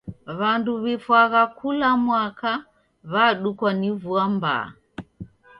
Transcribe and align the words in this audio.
W'andu 0.39 0.71
w'ifwagha 0.83 1.41
kula 1.57 1.89
mwaka 2.05 2.51
w'adukwa 3.11 3.69
ni 3.79 3.89
vua 4.01 4.25
mbaa. 4.33 4.67